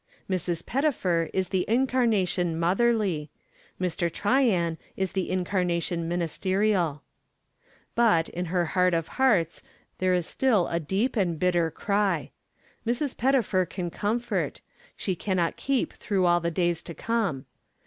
Mrs. 0.27 0.65
Pettifer 0.65 1.29
is 1.31 1.49
the 1.49 1.63
Incarnation 1.69 2.57
Motherly. 2.59 3.29
Mr. 3.79 4.11
Tryan 4.11 4.79
is 4.97 5.11
the 5.11 5.29
Incarnation 5.29 6.07
Ministerial. 6.07 7.03
But, 7.93 8.27
in 8.27 8.45
her 8.45 8.65
heart 8.73 8.95
of 8.95 9.09
hearts, 9.09 9.61
there 9.99 10.15
is 10.15 10.25
still 10.25 10.67
a 10.69 10.79
deep 10.79 11.15
and 11.15 11.37
bitter 11.37 11.69
cry. 11.69 12.31
Mrs. 12.83 13.15
Pettifer 13.15 13.63
can 13.63 13.91
comfort; 13.91 14.61
she 14.97 15.15
cannot 15.15 15.55
keep 15.55 15.93
through 15.93 16.25
all 16.25 16.39
the 16.39 16.49
days 16.49 16.81
to 16.81 16.95
come! 16.95 17.45